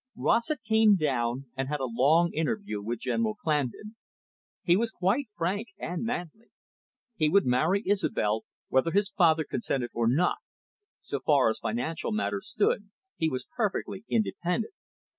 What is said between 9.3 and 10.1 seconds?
consented or